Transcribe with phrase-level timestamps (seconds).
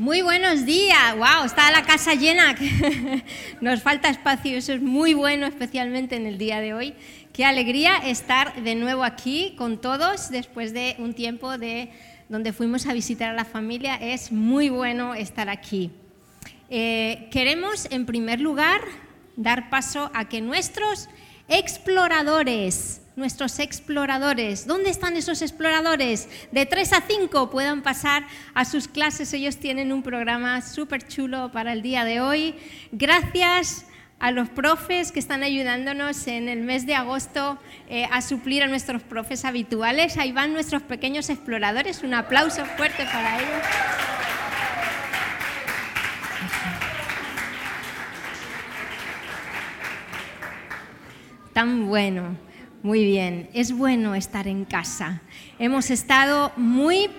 [0.00, 2.56] Muy buenos días, wow, está la casa llena.
[3.60, 6.94] Nos falta espacio, eso es muy bueno, especialmente en el día de hoy.
[7.34, 11.90] Qué alegría estar de nuevo aquí con todos después de un tiempo de
[12.30, 13.96] donde fuimos a visitar a la familia.
[13.96, 15.90] Es muy bueno estar aquí.
[16.70, 18.80] Eh, queremos, en primer lugar,
[19.36, 21.10] dar paso a que nuestros
[21.50, 24.66] exploradores nuestros exploradores.
[24.66, 26.28] ¿Dónde están esos exploradores?
[26.50, 29.32] De 3 a 5 puedan pasar a sus clases.
[29.34, 32.54] Ellos tienen un programa súper chulo para el día de hoy.
[32.92, 33.84] Gracias
[34.18, 37.58] a los profes que están ayudándonos en el mes de agosto
[37.88, 40.16] eh, a suplir a nuestros profes habituales.
[40.16, 42.02] Ahí van nuestros pequeños exploradores.
[42.02, 43.66] Un aplauso fuerte para ellos.
[51.64, 52.36] Bueno.
[52.82, 55.20] Muy bien, es bueno estar en casa.
[55.58, 57.10] Hemos estado muy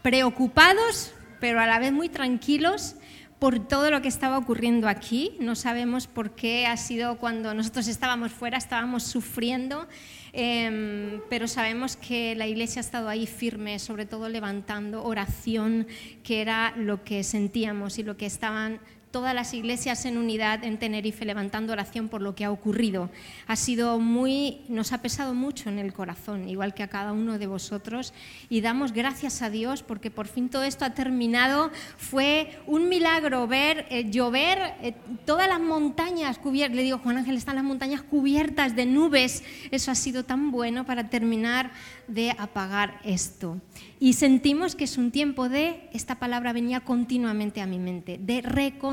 [0.00, 2.96] preocupados, pero a la vez muy tranquilos
[3.38, 5.36] por todo lo que estaba ocurriendo aquí.
[5.40, 9.86] No sabemos por qué ha sido cuando nosotros estábamos fuera, estábamos sufriendo,
[10.32, 15.86] em, pero sabemos que la iglesia ha estado ahí firme, sobre todo levantando oración,
[16.22, 18.80] que era lo que sentíamos y lo que estaban
[19.10, 23.10] todas las iglesias en unidad en Tenerife levantando oración por lo que ha ocurrido.
[23.46, 27.38] Ha sido muy, nos ha pesado mucho en el corazón, igual que a cada uno
[27.38, 28.12] de vosotros,
[28.48, 31.70] y damos gracias a Dios porque por fin todo esto ha terminado.
[31.96, 36.76] Fue un milagro ver eh, llover eh, todas las montañas cubiertas.
[36.76, 39.42] Le digo, Juan Ángel, están las montañas cubiertas de nubes.
[39.70, 41.72] Eso ha sido tan bueno para terminar
[42.06, 43.60] de apagar esto.
[44.00, 48.42] Y sentimos que es un tiempo de, esta palabra venía continuamente a mi mente, de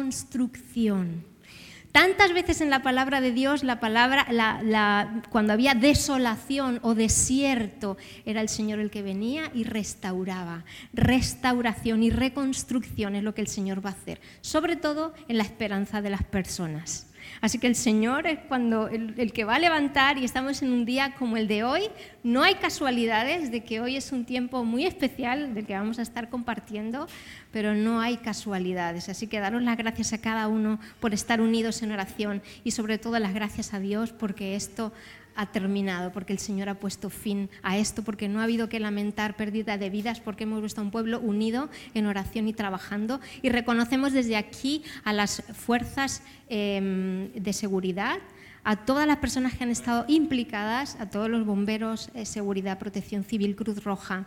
[0.05, 1.23] reconstrucción.
[1.91, 4.27] Tantas veces en la palabra de Dios, la palabra,
[5.29, 10.65] cuando había desolación o desierto, era el Señor el que venía y restauraba.
[10.93, 15.43] Restauración y reconstrucción es lo que el Señor va a hacer, sobre todo en la
[15.43, 17.07] esperanza de las personas.
[17.45, 20.83] Así que el Señor es cuando el, que va a levantar y estamos en un
[20.83, 21.83] día como el de hoy.
[22.23, 26.01] No hay casualidades de que hoy es un tiempo muy especial del que vamos a
[26.01, 27.07] estar compartiendo,
[27.51, 29.09] pero no hay casualidades.
[29.09, 32.97] Así que daros las gracias a cada uno por estar unidos en oración y sobre
[32.97, 34.91] todo las gracias a Dios porque esto
[35.35, 38.79] ha terminado, porque el Señor ha puesto fin a esto, porque no ha habido que
[38.79, 43.19] lamentar pérdida de vidas, porque hemos visto a un pueblo unido en oración y trabajando.
[43.41, 48.17] Y reconocemos desde aquí a las fuerzas em, de seguridad,
[48.63, 53.23] a todas las personas que han estado implicadas, a todos los bomberos, eh, seguridad, protección
[53.23, 54.25] civil, Cruz Roja,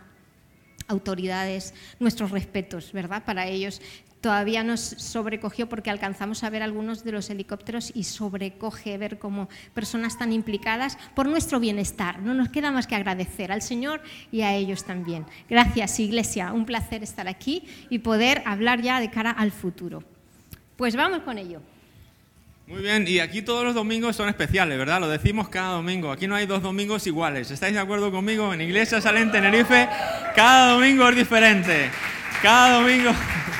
[0.87, 3.23] autoridades, nuestros respetos, ¿verdad?
[3.23, 3.81] Para ellos
[4.21, 9.49] todavía nos sobrecogió porque alcanzamos a ver algunos de los helicópteros y sobrecoge ver como
[9.73, 12.19] personas tan implicadas por nuestro bienestar.
[12.19, 15.25] No nos queda más que agradecer al Señor y a ellos también.
[15.49, 16.53] Gracias, Iglesia.
[16.53, 20.03] Un placer estar aquí y poder hablar ya de cara al futuro.
[20.75, 21.61] Pues vamos con ello.
[22.67, 24.99] Muy bien, y aquí todos los domingos son especiales, ¿verdad?
[24.99, 26.11] Lo decimos cada domingo.
[26.11, 27.49] Aquí no hay dos domingos iguales.
[27.49, 28.53] ¿Estáis de acuerdo conmigo?
[28.53, 29.89] En Iglesia Salen Tenerife,
[30.35, 31.89] cada domingo es diferente.
[32.43, 33.11] Cada domingo.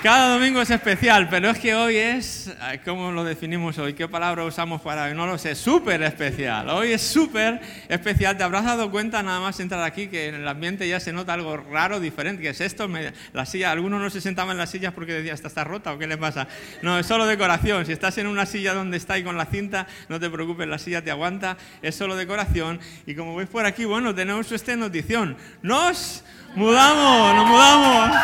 [0.00, 2.54] Cada domingo es especial, pero es que hoy es,
[2.84, 3.94] ¿cómo lo definimos hoy?
[3.94, 6.68] ¿Qué palabra usamos para No lo sé, súper especial.
[6.70, 8.36] Hoy es súper especial.
[8.36, 11.32] ¿Te habrás dado cuenta nada más entrar aquí que en el ambiente ya se nota
[11.32, 12.40] algo raro, diferente?
[12.40, 12.88] ¿Qué es esto?
[13.32, 15.98] La silla, algunos no se sentaban en las sillas porque decían, ¿esta está rota o
[15.98, 16.46] qué le pasa?
[16.80, 17.84] No, es solo decoración.
[17.84, 20.78] Si estás en una silla donde está y con la cinta, no te preocupes, la
[20.78, 21.56] silla te aguanta.
[21.82, 22.78] Es solo decoración.
[23.04, 25.36] Y como veis por aquí, bueno, tenemos esta notición.
[25.60, 26.22] Nos
[26.54, 28.16] mudamos, nos mudamos.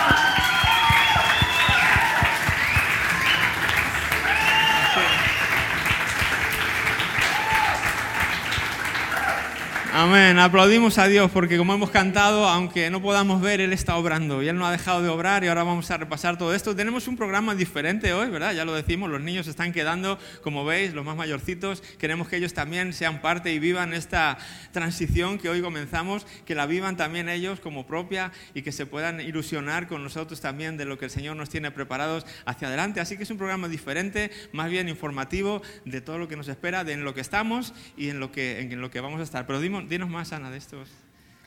[9.96, 10.40] Amén.
[10.40, 14.48] Aplaudimos a Dios porque como hemos cantado, aunque no podamos ver, Él está obrando y
[14.48, 16.74] Él no ha dejado de obrar y ahora vamos a repasar todo esto.
[16.74, 18.54] Tenemos un programa diferente hoy, ¿verdad?
[18.54, 21.80] Ya lo decimos, los niños están quedando, como veis, los más mayorcitos.
[21.96, 24.36] Queremos que ellos también sean parte y vivan esta
[24.72, 29.20] transición que hoy comenzamos, que la vivan también ellos como propia y que se puedan
[29.20, 32.98] ilusionar con nosotros también de lo que el Señor nos tiene preparados hacia adelante.
[32.98, 36.82] Así que es un programa diferente, más bien informativo de todo lo que nos espera,
[36.82, 39.46] de en lo que estamos y en lo que, en lo que vamos a estar.
[39.46, 40.90] Pero dimos, dinos más, Ana, de estos.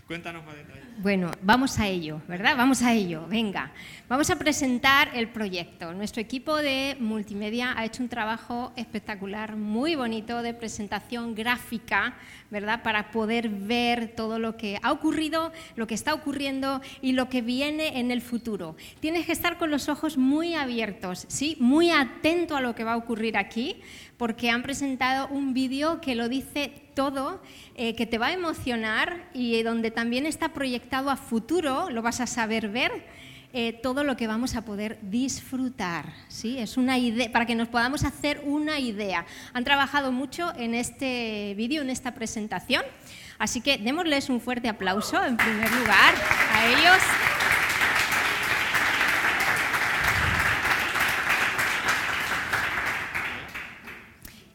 [0.08, 0.86] Cuéntanos más detalles.
[1.00, 2.56] Bueno, vamos a ello, ¿verdad?
[2.56, 3.74] Vamos a ello, venga.
[4.08, 5.94] Vamos a presentar el proyecto.
[5.94, 12.16] Nuestro equipo de multimedia ha hecho un trabajo espectacular, muy bonito de presentación gráfica,
[12.50, 12.84] ¿verdad?
[12.84, 17.42] Para poder ver todo lo que ha ocurrido, lo que está ocurriendo y lo que
[17.42, 18.78] viene en el futuro.
[19.02, 21.58] Tienes que estar con los ojos muy abiertos, ¿sí?
[21.60, 23.82] Muy atento a lo que va a ocurrir aquí,
[24.18, 27.42] porque han presentado un vídeo que lo dice todo,
[27.76, 32.20] eh, que te va a emocionar y donde también está proyectado a futuro, lo vas
[32.20, 32.92] a saber ver.
[33.54, 36.14] Eh, todo lo que vamos a poder disfrutar.
[36.28, 36.60] ¿sí?
[36.60, 39.26] Es una idea, para que nos podamos hacer una idea.
[39.54, 42.84] Han trabajado mucho en este vídeo, en esta presentación,
[43.40, 46.14] así que démosles un fuerte aplauso en primer lugar
[46.52, 47.02] a ellos.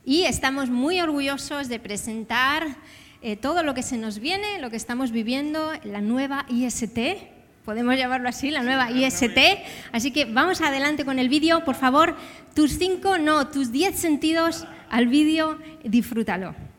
[0.05, 2.67] Y estamos muy orgullosos de presentar
[3.23, 6.99] eh, todo lo que se nos viene, lo que estamos viviendo, la nueva IST,
[7.65, 9.39] podemos llamarlo así, la nueva IST.
[9.93, 11.65] Así que vamos adelante con el vídeo.
[11.65, 12.17] Por favor,
[12.53, 16.72] tus cinco, no, tus diez sentidos al vídeo, disfrútalo.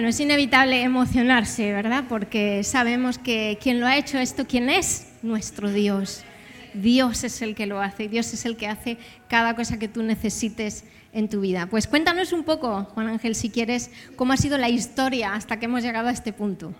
[0.00, 2.04] Bueno, es inevitable emocionarse, ¿verdad?
[2.08, 5.12] Porque sabemos que quien lo ha hecho esto, ¿quién es?
[5.20, 6.24] Nuestro Dios.
[6.72, 8.96] Dios es el que lo hace, Dios es el que hace
[9.28, 11.66] cada cosa que tú necesites en tu vida.
[11.66, 15.66] Pues cuéntanos un poco, Juan Ángel, si quieres, cómo ha sido la historia hasta que
[15.66, 16.72] hemos llegado a este punto.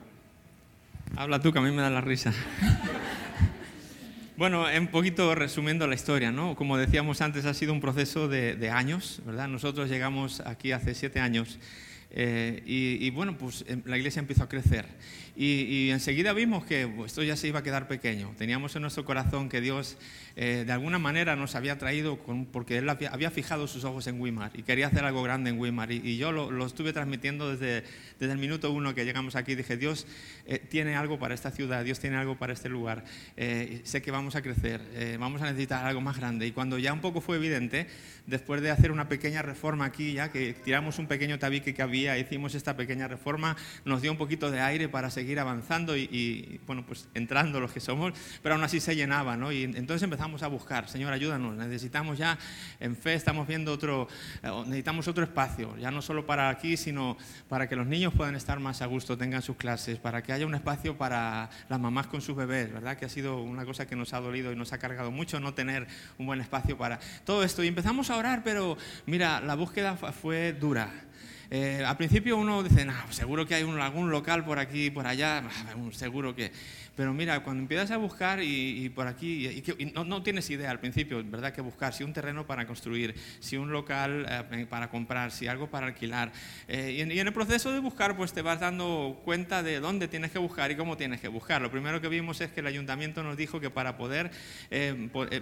[1.14, 2.32] Habla tú, que a mí me da la risa.
[4.38, 6.56] Bueno, un poquito resumiendo la historia, ¿no?
[6.56, 9.46] Como decíamos antes, ha sido un proceso de, de años, ¿verdad?
[9.46, 11.58] Nosotros llegamos aquí hace siete años
[12.10, 14.86] eh, y, bueno, pues em, la iglesia empezó a crecer.
[15.42, 18.34] Y, enseguida vimos que esto ya se iba a quedar pequeño.
[18.36, 19.96] Teníamos en nuestro corazón que Dios
[20.36, 22.18] eh, de alguna manera nos había traído,
[22.52, 25.92] porque Él había, fijado sus ojos en Wimar y quería hacer algo grande en Wimar.
[25.92, 27.84] Y, yo lo, estuve transmitiendo desde,
[28.18, 29.54] desde el minuto uno que llegamos aquí.
[29.54, 30.06] Dije, Dios
[30.44, 33.04] eh, tiene algo para esta ciudad, Dios tiene algo para este lugar.
[33.34, 34.82] sé que vamos a crecer,
[35.18, 36.46] vamos a necesitar algo más grande.
[36.46, 37.86] Y cuando ya un poco fue evidente,
[38.26, 42.18] después de hacer una pequeña reforma aquí, ya que tiramos un pequeño tabique que había,
[42.18, 46.84] hicimos esta pequeña reforma, nos dio un poquito de aire para seguir avanzando y, bueno,
[46.86, 49.52] pues entrando los que somos, pero aún así se llenaba, ¿no?
[49.52, 52.38] Y entonces empezamos a buscar, Señor, ayúdanos, necesitamos ya,
[52.78, 54.08] en fe estamos viendo otro,
[54.42, 57.16] eh, necesitamos otro espacio, ya no solo para aquí, sino
[57.48, 60.46] para que los niños puedan estar más a gusto, tengan sus clases, para que haya
[60.46, 62.96] un espacio para las mamás con sus bebés, ¿verdad?
[62.96, 65.54] Que ha sido una cosa que nos ha dolido y nos ha cargado mucho no
[65.54, 65.86] tener
[66.18, 67.62] un buen espacio para todo esto.
[67.62, 70.90] Y empezamos a orar, pero mira, la búsqueda fue dura.
[71.52, 75.42] Eh, al principio uno dice, no, seguro que hay algún local por aquí, por allá,
[75.92, 76.52] seguro que...
[77.00, 81.24] Pero mira, cuando empiezas a buscar y, por aquí, y, no, tienes idea al principio,
[81.24, 81.50] ¿verdad?
[81.50, 85.70] Que buscar, si un terreno para construir, si un local eh, para comprar, si algo
[85.70, 86.30] para alquilar.
[86.68, 90.30] Eh, y, en, el proceso de buscar, pues te vas dando cuenta de dónde tienes
[90.30, 91.62] que buscar y cómo tienes que buscar.
[91.62, 94.30] Lo primero que vimos es que el ayuntamiento nos dijo que para poder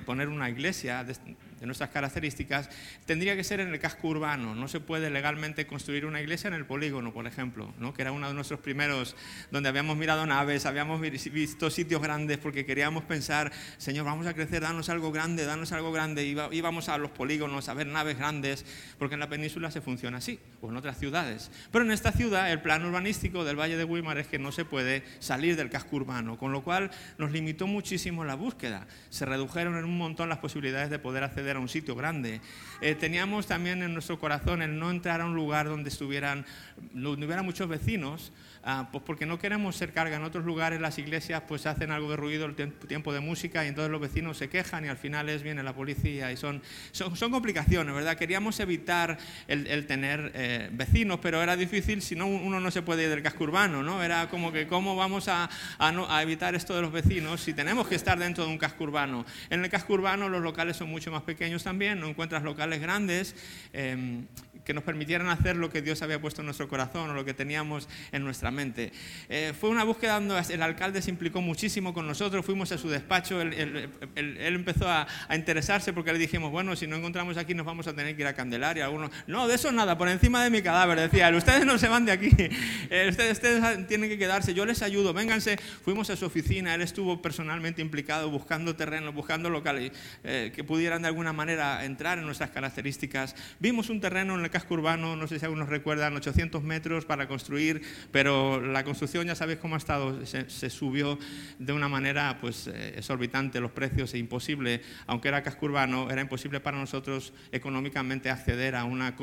[0.07, 1.17] poner una iglesia de,
[1.61, 2.71] de nuestras características,
[3.05, 4.55] tendría que ser en el casco urbano.
[4.55, 7.95] No se puede legalmente construir una iglesia en el polígono, por ejemplo, ¿no?
[7.95, 9.17] que era uno de nuestros primeros,
[9.51, 14.63] donde habíamos mirado naves, habíamos visto sitios grandes porque queríamos pensar, Señor, vamos a crecer,
[14.63, 16.27] danos algo grande, danos algo grande.
[16.27, 18.65] Y íbamos a los polígonos a ver naves grandes,
[18.99, 21.51] porque en la península se funciona así, o en otras ciudades.
[21.71, 24.65] Pero en esta ciudad, el plan urbanístico del Valle de Weimar es que no se
[24.65, 28.87] puede salir del casco urbano, con lo cual nos limitó muchísimo la búsqueda.
[29.11, 32.41] Se redujeron en un montón las posibilidades de poder acceder a un sitio grande.
[32.81, 36.47] Eh, teníamos también en nuestro corazón el no entrar a un lugar donde estuvieran,
[36.93, 38.33] no hubiera muchos vecinos,
[38.71, 40.17] Ah, pues porque no queremos ser carga.
[40.17, 43.69] En otros lugares las iglesias pues hacen algo de ruido, el tiempo de música y
[43.69, 47.31] entonces los vecinos se quejan y al final es viene la policía y son, son,
[47.31, 48.17] complicaciones, ¿verdad?
[48.17, 53.05] Queríamos evitar el, tener eh, vecinos, pero era difícil si no uno no se puede
[53.05, 54.03] ir del casco urbano, ¿no?
[54.03, 57.95] Era como que cómo vamos a, a, evitar esto de los vecinos si tenemos que
[57.95, 59.27] estar dentro de un casco urbano.
[59.51, 63.35] En el casco urbano los locales son mucho más pequeños también, no encuentras locales grandes.
[63.73, 64.27] Em,
[64.69, 67.33] que nos permitieran hacer lo que Dios había puesto en nuestro corazón o lo que
[67.33, 68.93] teníamos en nuestra mente.
[69.31, 72.91] Eh, fue una búsqueda donde el alcalde se implicó muchísimo con nosotros, fuimos a su
[72.91, 77.87] despacho, él, empezó a, interesarse porque le dijimos, bueno, si no encontramos aquí nos vamos
[77.87, 78.85] a tener que ir a Candelaria.
[78.85, 81.89] Algunos, no, de eso nada, por encima de mi cadáver, decía él, ustedes no se
[81.89, 85.57] van de aquí, eh, ustedes, ustedes tienen que quedarse, yo les ayudo, vénganse.
[85.83, 89.93] Fuimos a su oficina, él estuvo personalmente implicado buscando terrenos, buscando locales
[90.25, 93.35] eh, que pudieran de alguna manera entrar en nuestras características.
[93.61, 97.29] Vimos un terreno en el casco urbano, no sé si algunos recuerdan, 800 metros para
[97.29, 101.17] construir, pero la construcción ya sabéis cómo ha estado, se, subió
[101.61, 106.23] de una manera pues, eh, exorbitante los precios e imposible, aunque era casco urbano, era
[106.23, 109.15] imposible para nosotros económicamente acceder a una,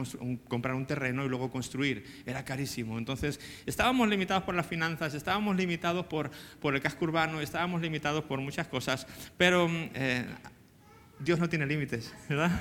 [0.48, 2.98] comprar un terreno y luego construir, era carísimo.
[2.98, 8.24] Entonces estábamos limitados por las finanzas, estábamos limitados por, por el casco urbano, estábamos limitados
[8.24, 9.06] por muchas cosas,
[9.38, 9.68] pero...
[9.70, 10.24] Eh,
[11.20, 12.52] Dios no tiene límites, ¿verdad?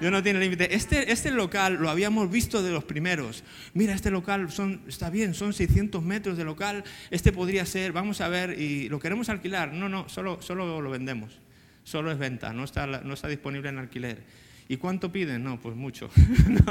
[0.00, 0.68] Dios no tiene límites.
[0.70, 3.44] Este, este local lo habíamos visto de los primeros.
[3.74, 6.84] Mira, este local son, está bien, son 600 metros de local.
[7.10, 9.72] Este podría ser, vamos a ver, y lo queremos alquilar.
[9.72, 11.40] No, no, solo, solo lo vendemos.
[11.84, 14.22] Solo es venta, no está, no está disponible en alquiler.
[14.70, 15.42] ¿Y cuánto piden?
[15.42, 16.08] No, pues mucho.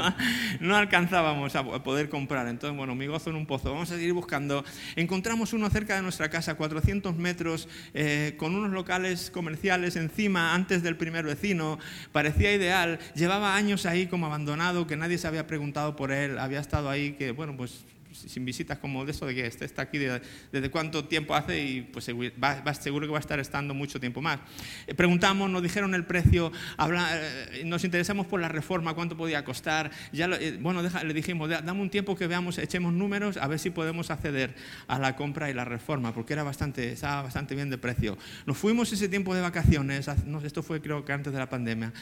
[0.60, 2.48] no, alcanzábamos a poder comprar.
[2.48, 3.72] Entonces, bueno, mi gozo en un pozo.
[3.72, 4.64] Vamos a seguir buscando.
[4.96, 10.82] Encontramos uno cerca de nuestra casa, 400 metros, eh, con unos locales comerciales encima, antes
[10.82, 11.78] del primer vecino.
[12.10, 13.00] Parecía ideal.
[13.14, 16.38] Llevaba años ahí como abandonado, que nadie se había preguntado por él.
[16.38, 19.82] Había estado ahí, que, bueno, pues sin visitas como de eso, de que este está
[19.82, 24.00] aquí desde cuánto tiempo hace y pues va, seguro que va a estar estando mucho
[24.00, 24.40] tiempo más.
[24.86, 29.90] Eh, preguntamos, nos dijeron el precio, eh, nos interesamos por la reforma, cuánto podía costar.
[30.12, 33.70] Ya eh, bueno, le dijimos, dame un tiempo que veamos, echemos números a ver si
[33.70, 34.54] podemos acceder
[34.86, 38.18] a la compra y la reforma, porque era bastante, estaba bastante bien de precio.
[38.46, 40.08] Nos fuimos ese tiempo de vacaciones,
[40.44, 41.92] esto fue creo que antes de la pandemia.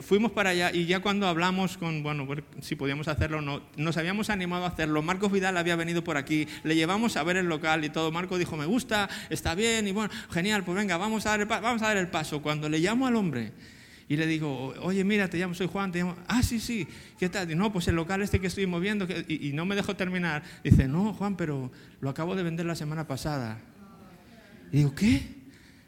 [0.00, 2.26] fuimos para allá y ya cuando hablamos con, bueno,
[2.60, 5.02] si podíamos hacerlo no, nos habíamos animado a hacerlo.
[5.02, 8.10] Marcos Vidal había venido por aquí, le llevamos a ver el local y todo.
[8.10, 11.46] Marco dijo, me gusta, está bien, y bueno, genial, pues venga, vamos a dar el,
[11.46, 12.40] vamos a dar el paso.
[12.40, 13.52] Cuando le llamo al hombre
[14.08, 16.88] y le digo, oye, mira, te llamo, soy Juan, te llamo, ah, sí, sí,
[17.18, 17.56] ¿qué tal?
[17.56, 20.42] no, pues el local este que estoy moviendo, y, y no me dejó terminar.
[20.62, 23.60] Dice, no, Juan, pero lo acabo de vender la semana pasada.
[24.72, 25.44] Y digo, ¿qué?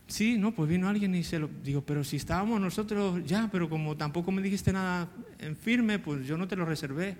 [0.06, 3.68] Sí, no, pues vino alguien y se lo digo, pero si estábamos nosotros ya, pero
[3.68, 5.08] como tampoco me dijiste nada
[5.40, 7.16] en firme, pues yo no te lo reservé.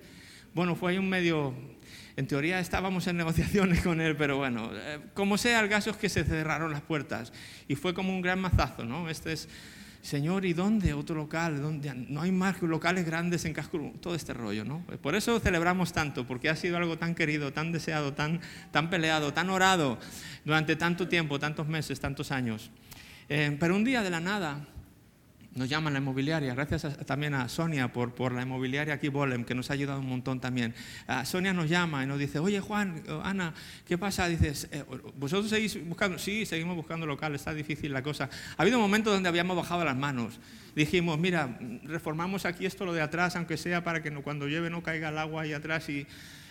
[0.57, 1.53] Bueno, fue ahí un medio
[2.17, 5.99] en teoría estábamos en negociaciones con él, pero bueno, eh, como sea, el caso es
[5.99, 7.31] que se cerraron las puertas
[7.69, 9.11] y fue como un gran mazazo, ¿no?
[9.11, 9.51] Este es,
[10.01, 11.61] Señor, ¿y dónde otro local?
[11.61, 11.93] ¿Dónde?
[11.95, 14.83] No hay más locales grandes en Casco, todo este rollo, ¿no?
[15.03, 19.35] Por eso celebramos tanto, porque ha sido algo tan querido, tan deseado, tan, tan peleado,
[19.35, 19.99] tan orado
[20.47, 22.71] durante tanto tiempo, tantos meses, tantos años.
[23.29, 24.67] Eh, pero un día de la nada,
[25.57, 26.55] nos llaman la inmobiliaria.
[26.55, 30.09] Gracias también a Sonia por, por la inmobiliaria aquí, Bolem, que nos ha ayudado un
[30.09, 30.75] montón también.
[31.09, 33.55] Ah, Sonia nos llama y nos dice, oye Juan, eh, Ana,
[33.87, 34.29] ¿qué pasa?
[34.29, 34.85] Dices, eh,
[35.17, 36.19] ¿vosotros seguís buscando?
[36.19, 38.29] Sí, seguimos buscando local, está difícil la cosa.
[38.57, 40.39] Ha habido momentos donde habíamos bajado las manos.
[40.75, 44.69] Dijimos, mira, reformamos aquí esto, lo de atrás, aunque sea para que no, cuando llueve
[44.69, 46.07] no caiga el agua ahí atrás y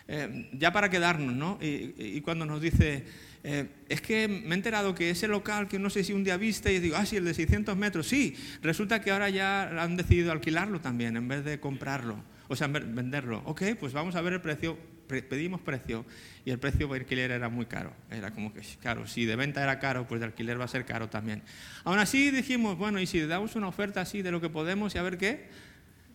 [0.07, 1.57] eh, ya para quedarnos, ¿no?
[1.61, 3.05] y cuando nos dice
[3.47, 6.35] eh, es que me he enterado que ese local que no sé si un día
[6.35, 9.95] viste y digo, ah, sí, el de 600 metros, sí, resulta que ahora ya han
[9.95, 12.17] decidido alquilarlo también en vez de comprarlo.
[12.47, 13.43] o sea, venderlo.
[13.45, 16.07] Ok, pues vamos a ver el precio, pedimos precio
[16.43, 17.93] y el precio de alquiler era muy caro.
[18.09, 20.83] Era como que, claro, si de venta era caro, pues de alquiler va a ser
[20.83, 21.43] caro también.
[21.83, 24.97] Aún así dijimos, bueno, y si damos una oferta así de lo que podemos y
[24.97, 25.49] a ver qué.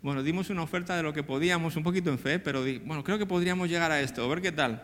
[0.02, 3.18] Bueno, dimos una oferta de lo que podíamos, un poquito en fe, pero bueno, creo
[3.18, 4.82] que podríamos llegar a esto, a ver qué tal.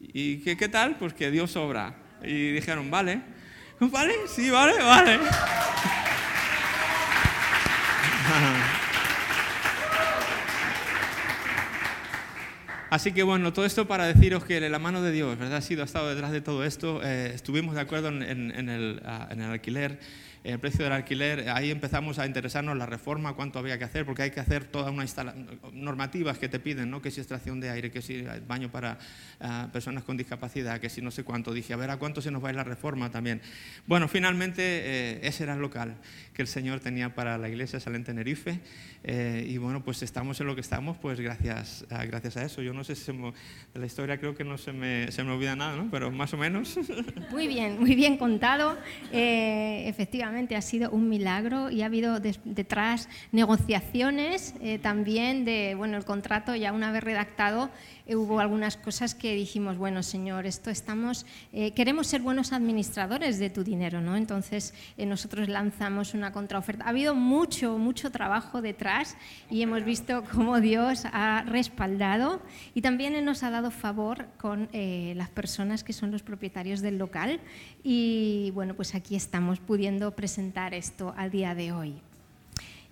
[0.00, 0.96] ¿Y qué, qué tal?
[0.96, 1.94] Pues que Dios obra.
[2.22, 3.20] Y dijeron, vale.
[3.80, 4.14] ¿Vale?
[4.26, 5.18] Sí, vale, vale.
[12.88, 15.58] Así que bueno, todo esto para deciros que la mano de Dios, ¿verdad?
[15.58, 17.02] Ha sido, ha estado detrás de todo esto.
[17.04, 19.98] Eh, estuvimos de acuerdo en, el, ah, en el alquiler
[20.44, 24.24] el precio del alquiler, ahí empezamos a interesarnos la reforma, cuánto había que hacer, porque
[24.24, 25.06] hay que hacer toda una
[25.72, 27.00] normativas que te piden, ¿no?
[27.00, 28.98] que si extracción de aire, que si baño para
[29.40, 31.54] ah, personas con discapacidad, que si no sé cuánto.
[31.54, 33.40] Dije, a ver, ¿a cuánto se nos va a ir la reforma también?
[33.86, 35.94] Bueno, finalmente eh, ese era el local
[36.34, 38.60] que el Señor tenía para la iglesia Salén Tenerife.
[39.02, 42.60] Eh, y bueno, pues estamos en lo que estamos, pues gracias, a, gracias a eso.
[42.60, 43.32] Yo no sé si de
[43.80, 45.88] la historia creo que no se me, se me olvida nada, ¿no?
[45.90, 46.78] pero más o menos.
[47.30, 48.76] Muy bien, muy bien contado.
[49.12, 55.96] Eh, efectivamente ha sido un milagro y ha habido detrás negociaciones eh, también de, bueno,
[55.96, 57.70] el contrato ya una vez redactado
[58.06, 63.38] eh, hubo algunas cosas que dijimos, bueno, Señor, esto estamos, eh, queremos ser buenos administradores
[63.38, 64.16] de tu dinero, ¿no?
[64.16, 66.84] Entonces nosotros lanzamos una contraoferta.
[66.84, 69.16] Ha habido mucho, mucho trabajo detrás
[69.50, 72.42] y hemos visto cómo Dios ha respaldado
[72.74, 77.40] y también nos ha dado favor con las personas que son los propietarios del local
[77.82, 80.23] y bueno, pues aquí estamos pudiendo presentar
[80.72, 81.94] esto al día de hoy.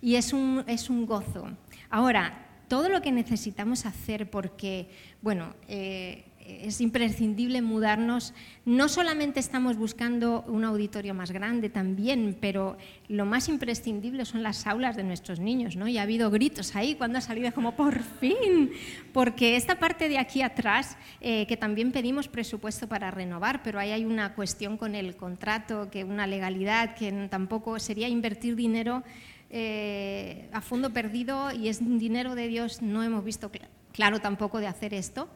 [0.00, 1.48] Y es un, es un gozo.
[1.90, 4.88] Ahora, todo lo que necesitamos hacer porque,
[5.20, 8.34] bueno, eh, es imprescindible mudarnos.
[8.64, 12.76] No solamente estamos buscando un auditorio más grande también, pero
[13.08, 15.88] lo más imprescindible son las aulas de nuestros niños, ¿no?
[15.88, 18.70] Y ha habido gritos ahí cuando ha salido como por fin,
[19.12, 23.90] porque esta parte de aquí atrás, eh, que también pedimos presupuesto para renovar, pero ahí
[23.90, 29.02] hay una cuestión con el contrato, que una legalidad, que tampoco sería invertir dinero
[29.50, 33.50] eh, a fondo perdido y es dinero de Dios, no hemos visto
[33.92, 35.28] claro tampoco de hacer esto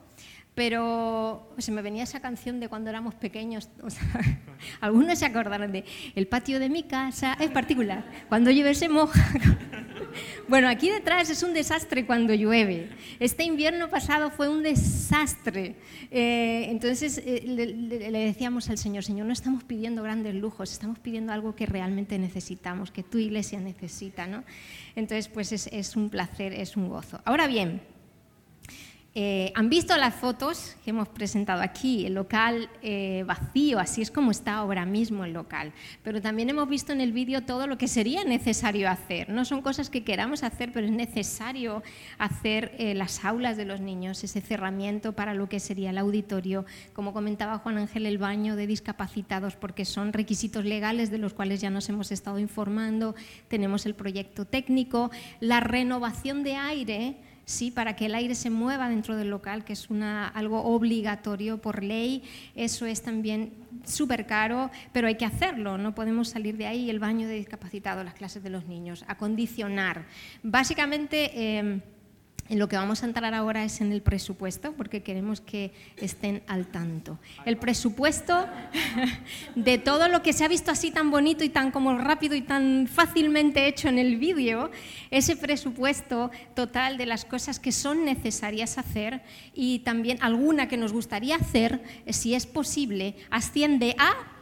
[0.56, 3.68] pero se me venía esa canción de cuando éramos pequeños.
[4.80, 5.84] algunos se acordaron de
[6.14, 8.10] el patio de mi casa es particular.
[8.30, 9.22] Cuando llueve se moja.
[10.48, 12.88] bueno, aquí detrás es un desastre cuando llueve.
[13.20, 15.76] Este invierno pasado fue un desastre.
[16.10, 21.34] Eh, entonces eh, le, decíamos al Señor, Señor, no estamos pidiendo grandes lujos, estamos pidiendo
[21.34, 24.26] algo que realmente necesitamos, que tu iglesia necesita.
[24.26, 24.42] ¿no?
[24.94, 27.20] Entonces, pues es, es un placer, es un gozo.
[27.26, 27.82] Ahora bien,
[29.18, 34.10] eh, han visto las fotos que hemos presentado aquí, el local eh, vacío, así es
[34.10, 35.72] como está ahora mismo el local.
[36.02, 39.30] Pero también hemos visto en el vídeo todo lo que sería necesario hacer.
[39.30, 41.82] No son cosas que queramos hacer, pero es necesario
[42.18, 46.66] hacer eh, las aulas de los niños, ese cerramiento para lo que sería el auditorio.
[46.92, 51.62] Como comentaba Juan Ángel, el baño de discapacitados, porque son requisitos legales de los cuales
[51.62, 53.14] ya nos hemos estado informando.
[53.48, 58.90] Tenemos el proyecto técnico, la renovación de aire sí, para que el aire se mueva
[58.90, 62.22] dentro del local, que es una, algo obligatorio por ley.
[62.54, 63.54] Eso es también
[63.84, 66.90] súper caro, pero hay que hacerlo, no podemos salir de ahí.
[66.90, 70.04] El baño de discapacitados, las clases de los niños, acondicionar.
[70.42, 71.56] Básicamente...
[71.58, 71.80] Em,
[72.48, 76.42] en lo que vamos a entrar ahora es en el presupuesto, porque queremos que estén
[76.46, 77.18] al tanto.
[77.44, 78.46] El presupuesto
[79.54, 82.42] de todo lo que se ha visto así tan bonito y tan como rápido y
[82.42, 84.70] tan fácilmente hecho en el vídeo,
[85.10, 89.22] ese presupuesto total de las cosas que son necesarias hacer
[89.54, 94.35] y también alguna que nos gustaría hacer, si es posible, asciende a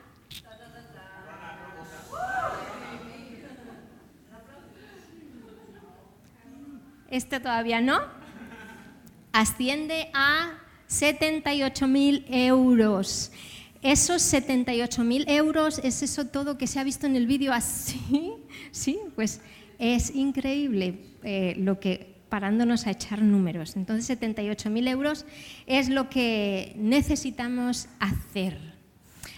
[7.11, 8.01] este todavía no,
[9.33, 13.33] asciende a 78.000 euros.
[13.83, 18.33] Esos 78.000 euros es eso todo que se ha visto en el vídeo así,
[18.71, 19.41] sí, pues
[19.79, 23.77] es increíble eh, lo que parándonos a echar números.
[23.77, 25.27] Entonces 78.000 euros
[25.67, 28.59] es lo que necesitamos hacer.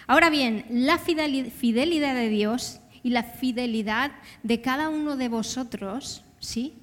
[0.07, 6.75] Ahora bien, la fidelidad de Dios y la fidelidad de cada uno de vosotros, ¿sí?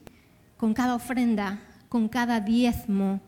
[0.64, 3.20] Con cada ofrenda, con cada diezmo.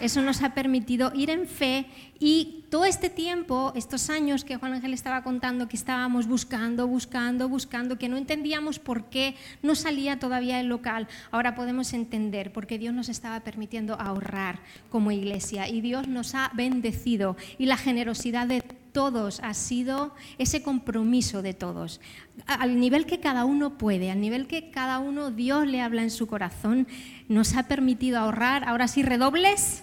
[0.00, 1.86] Eso nos ha permitido ir en fe
[2.18, 7.48] y todo este tiempo, estos años que Juan Ángel estaba contando, que estábamos buscando, buscando,
[7.48, 12.76] buscando, que no entendíamos por qué no salía todavía el local, ahora podemos entender porque
[12.76, 18.48] Dios nos estaba permitiendo ahorrar como iglesia y Dios nos ha bendecido y la generosidad
[18.48, 22.00] de todos, ha sido ese compromiso de todos.
[22.46, 26.10] Al nivel que cada uno puede, al nivel que cada uno Dios le habla en
[26.10, 26.86] su corazón,
[27.28, 28.68] nos ha permitido ahorrar.
[28.68, 29.82] Ahora sí, redobles.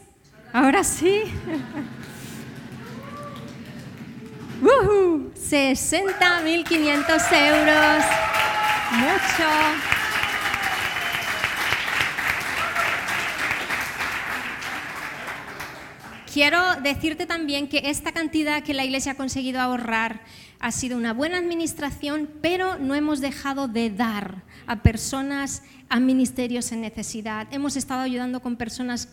[0.53, 1.23] Ahora sí.
[4.61, 8.05] uh 60.500 euros.
[8.91, 9.96] Mucho.
[16.31, 20.21] Quiero decirte también que esta cantidad que la Iglesia ha conseguido ahorrar
[20.59, 26.71] ha sido una buena administración, pero no hemos dejado de dar a personas a ministerios
[26.71, 27.47] en necesidad.
[27.51, 29.09] Hemos estado ayudando con personas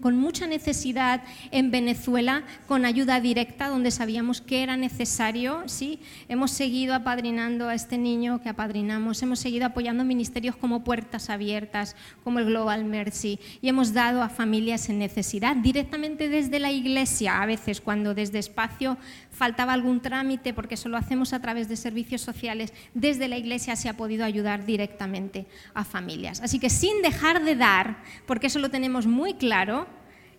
[0.00, 5.62] con mucha necesidad en Venezuela, con ayuda directa, donde sabíamos que era necesario.
[5.66, 6.00] ¿sí?
[6.28, 11.94] Hemos seguido apadrinando a este niño que apadrinamos, hemos seguido apoyando ministerios como Puertas Abiertas,
[12.22, 17.42] como el Global Mercy, y hemos dado a familias en necesidad directamente desde la iglesia,
[17.42, 18.96] a veces cuando desde espacio
[19.30, 23.76] faltaba algún trámite, porque eso lo hacemos a través de servicios sociales, desde la iglesia
[23.76, 24.83] se ha podido ayudar directamente
[25.74, 26.40] a familias.
[26.40, 29.86] Así que sin dejar de dar, porque eso lo tenemos muy claro,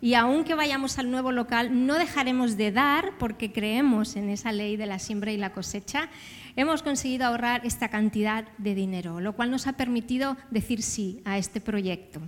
[0.01, 4.77] y aunque vayamos al nuevo local, no dejaremos de dar porque creemos en esa ley
[4.77, 6.09] de la siembra y la cosecha.
[6.55, 11.37] Hemos conseguido ahorrar esta cantidad de dinero, lo cual nos ha permitido decir sí a
[11.37, 12.21] este proyecto.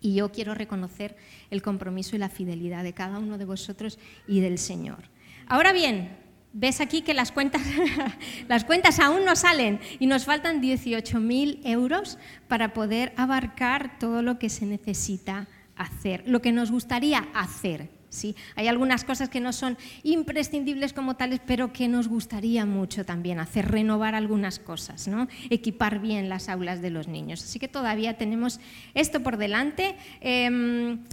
[0.00, 1.16] Y yo quiero reconocer
[1.50, 5.04] el compromiso y la fidelidad de cada uno de vosotros y del Señor.
[5.46, 6.21] Ahora bien,
[6.52, 7.62] ves aquí que las cuentas,
[8.48, 14.38] las cuentas aún no salen y nos faltan 18.000 euros para poder abarcar todo lo
[14.38, 17.88] que se necesita hacer, lo que nos gustaría hacer.
[18.10, 18.36] ¿sí?
[18.56, 23.40] Hay algunas cosas que no son imprescindibles como tales, pero que nos gustaría mucho también
[23.40, 25.28] hacer, renovar algunas cosas, ¿no?
[25.50, 27.42] equipar bien las aulas de los niños.
[27.42, 28.60] Así que todavía tenemos
[28.94, 29.96] esto por delante.
[30.20, 31.04] Em,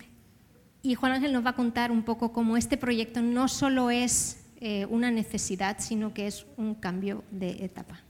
[0.82, 4.39] y Juan Ángel nos va a contar un poco cómo este proyecto no solo es
[4.60, 8.02] eh, una necesidad, sino que es un cambio de etapa.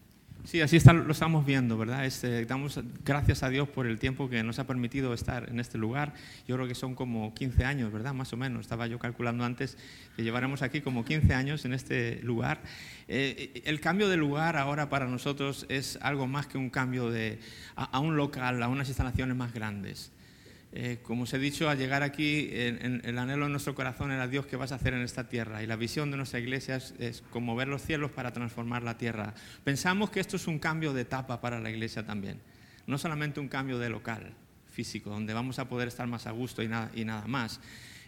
[0.46, 2.06] Sí, así está, lo estamos viendo, ¿verdad?
[2.06, 5.78] Este, damos gracias a Dios por el tiempo que nos ha permitido estar en este
[5.78, 6.14] lugar.
[6.48, 8.14] Yo creo que son como 15 años, ¿verdad?
[8.14, 8.62] Más o menos.
[8.62, 9.78] Estaba yo calculando antes
[10.16, 12.62] que llevaremos aquí como 15 años en este lugar.
[13.08, 17.40] Eh, el cambio de lugar ahora para nosotros es algo más que un cambio de,
[17.76, 20.12] a un local, a unas instalaciones más grandes.
[20.72, 24.46] Eh, como os he dicho, al llegar aquí, el anhelo en nuestro corazón era Dios,
[24.46, 25.64] ¿qué vas a hacer en esta tierra?
[25.64, 28.98] Y la visión de nuestra iglesia es, es como ver los cielos para transformar la
[28.98, 29.34] tierra.
[29.64, 32.40] Pensamos que esto es un cambio de etapa para la iglesia también,
[32.86, 34.34] no solamente un cambio de local
[34.68, 37.60] físico, donde vamos a poder estar más a gusto y nada, más.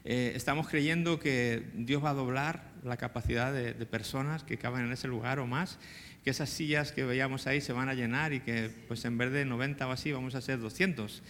[0.04, 4.86] Eh, estamos creyendo que Dios va a doblar la capacidad de, de, personas que caben
[4.86, 5.80] en ese lugar o más,
[6.24, 9.32] que esas sillas que veíamos ahí se van a llenar y que pues en vez
[9.32, 11.22] de 90 o así vamos a ser 200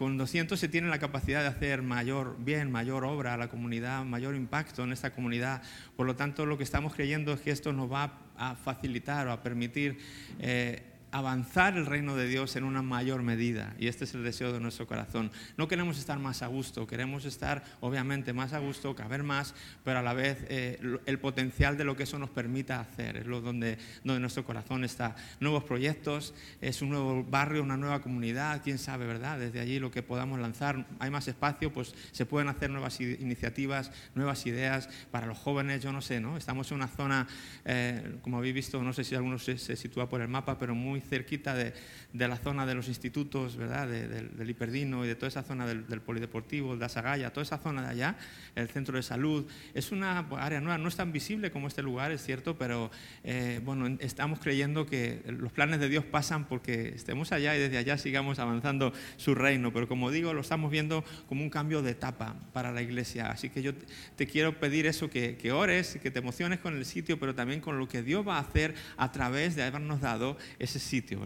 [0.00, 4.02] con 200 se tiene la capacidad de hacer mayor bien, mayor obra a la comunidad,
[4.02, 5.60] mayor impacto en esta comunidad.
[5.94, 9.32] Por lo tanto, lo que estamos creyendo es que esto nos va a facilitar o
[9.32, 9.98] a permitir
[10.38, 13.74] eh, avanzar el reino de Dios en una mayor medida.
[13.78, 15.30] Y este es el deseo de nuestro corazón.
[15.56, 19.98] No queremos estar más a gusto, queremos estar obviamente más a gusto, caber más, pero
[19.98, 23.16] a la vez eh, el potencial de lo que eso nos permita hacer.
[23.16, 25.16] Es lo donde, donde nuestro corazón está.
[25.40, 29.38] Nuevos proyectos, es un nuevo barrio, una nueva comunidad, quién sabe, ¿verdad?
[29.38, 33.90] Desde allí lo que podamos lanzar, hay más espacio, pues se pueden hacer nuevas iniciativas,
[34.14, 36.36] nuevas ideas para los jóvenes, yo no sé, ¿no?
[36.36, 37.26] Estamos en una zona,
[37.64, 40.74] eh, como habéis visto, no sé si alguno se, se sitúa por el mapa, pero
[40.74, 41.72] muy cerquita de,
[42.12, 43.88] la zona de los institutos, ¿verdad?
[43.88, 47.88] del Hiperdino y de toda esa zona del, Polideportivo, de Asagaya, toda esa zona de
[47.88, 48.16] allá,
[48.56, 49.46] el centro de salud.
[49.74, 52.90] Es una área nueva, no es tan visible como este lugar, es cierto, pero
[53.22, 57.78] eh, bueno, estamos creyendo que los planes de Dios pasan porque estemos allá y desde
[57.78, 59.72] allá sigamos avanzando su reino.
[59.72, 63.30] Pero como digo, lo estamos viendo como un cambio de etapa para la iglesia.
[63.30, 63.72] Así que yo
[64.16, 67.60] te quiero pedir eso, que, que ores, que te emociones con el sitio, pero también
[67.60, 71.20] con lo que Dios va a hacer a través de habernos dado ese sitio.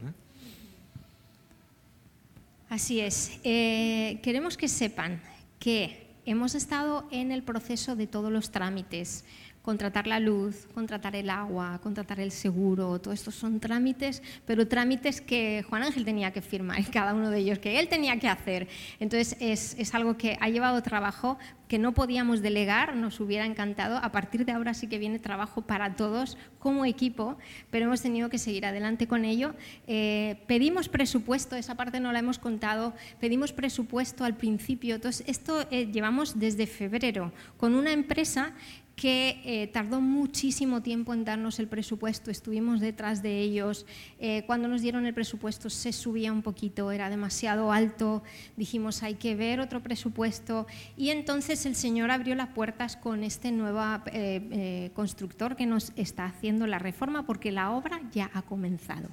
[2.68, 3.40] Así es.
[3.44, 5.20] Eh, queremos que sepan
[5.58, 9.24] que hemos estado en el proceso de todos los trámites
[9.64, 15.22] contratar la luz, contratar el agua, contratar el seguro, todo esto son trámites, pero trámites
[15.22, 18.68] que Juan Ángel tenía que firmar, cada uno de ellos, que él tenía que hacer.
[19.00, 21.38] Entonces es, es algo que ha llevado trabajo,
[21.74, 23.96] que no podíamos delegar, nos hubiera encantado.
[23.96, 27.36] A partir de ahora sí que viene trabajo para todos como equipo,
[27.72, 29.56] pero hemos tenido que seguir adelante con ello.
[29.88, 34.94] Eh, pedimos presupuesto, esa parte no la hemos contado, pedimos presupuesto al principio.
[34.94, 38.52] Entonces, esto eh, llevamos desde febrero con una empresa
[38.96, 43.86] que eh, tardó muchísimo tiempo en darnos el presupuesto, estuvimos detrás de ellos.
[44.18, 48.22] Eh, cuando nos dieron el presupuesto se subía un poquito, era demasiado alto,
[48.56, 53.50] dijimos hay que ver otro presupuesto y entonces el Señor abrió las puertas con este
[53.50, 59.08] nuevo eh, constructor que nos está haciendo la reforma porque la obra ya ha comenzado.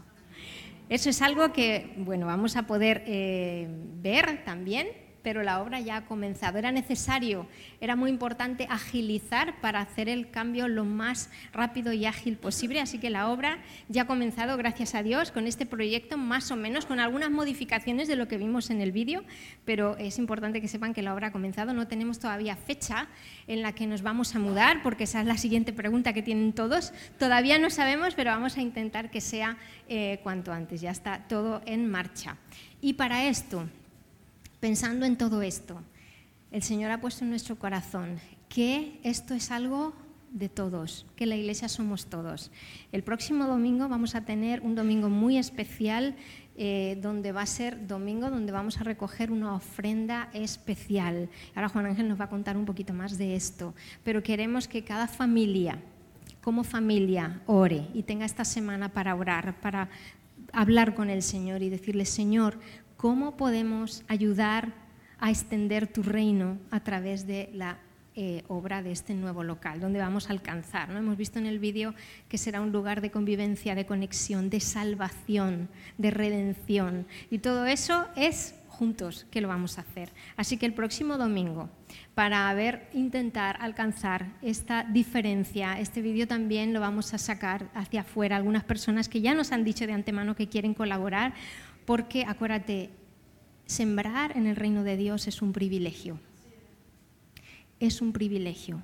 [0.89, 3.05] Eso es algo que, bueno, vamos a poder
[4.01, 4.87] ver también
[5.23, 6.57] pero la obra ya ha comenzado.
[6.57, 7.47] Era necesario,
[7.79, 12.97] era muy importante agilizar para hacer el cambio lo más rápido y ágil posible, así
[12.97, 16.85] que la obra ya ha comenzado, gracias a Dios, con este proyecto, más o menos,
[16.85, 19.23] con algunas modificaciones de lo que vimos en el vídeo,
[19.65, 21.73] pero es importante que sepan que la obra ha comenzado.
[21.73, 23.07] No tenemos todavía fecha
[23.47, 26.53] en la que nos vamos a mudar, porque esa es la siguiente pregunta que tienen
[26.53, 26.93] todos.
[27.17, 29.57] Todavía no sabemos, pero vamos a intentar que sea
[29.87, 30.81] eh, cuanto antes.
[30.81, 32.37] Ya está todo en marcha.
[32.81, 33.67] Y para esto,
[34.61, 35.81] pensando en todo esto,
[36.51, 39.93] el Señor ha puesto en nuestro corazón que esto es algo
[40.31, 42.51] de todos, que la iglesia somos todos.
[42.91, 46.15] El próximo domingo vamos a tener un domingo muy especial
[46.55, 51.27] eh, donde va a ser domingo, donde vamos a recoger una ofrenda especial.
[51.55, 54.83] Ahora Juan Ángel nos va a contar un poquito más de esto, pero queremos que
[54.83, 55.79] cada familia,
[56.41, 59.89] como familia, ore y tenga esta semana para orar, para
[60.53, 62.59] hablar con el Señor y decirle, Señor,
[63.01, 64.73] cómo podemos ayudar
[65.19, 67.79] a extender tu reino a través de la
[68.15, 70.89] eh, obra de este nuevo local, donde vamos a alcanzar.
[70.89, 70.99] ¿no?
[70.99, 71.95] Hemos visto en el vídeo
[72.29, 77.07] que será un lugar de convivencia, de conexión, de salvación, de redención.
[77.31, 80.09] Y todo eso es juntos que lo vamos a hacer.
[80.37, 81.69] Así que el próximo domingo,
[82.13, 88.35] para ver, intentar alcanzar esta diferencia, este vídeo también lo vamos a sacar hacia afuera.
[88.35, 91.33] Algunas personas que ya nos han dicho de antemano que quieren colaborar
[91.85, 92.89] porque acuérdate,
[93.65, 96.19] sembrar en el reino de Dios es un privilegio.
[97.79, 98.83] Es un privilegio.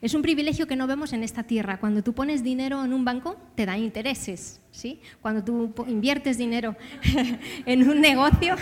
[0.00, 1.78] Es un privilegio que no vemos en esta tierra.
[1.78, 4.60] Cuando tú pones dinero en un banco, te da intereses.
[4.70, 5.00] ¿sí?
[5.20, 6.76] Cuando tú inviertes dinero
[7.66, 8.56] en un negocio,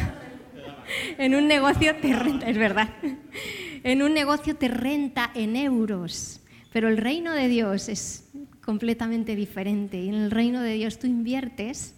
[1.18, 2.88] en un negocio te renta, es verdad.
[3.82, 6.40] En un negocio te renta en euros.
[6.72, 8.28] Pero el reino de Dios es
[8.64, 10.02] completamente diferente.
[10.02, 11.95] Y en el reino de Dios tú inviertes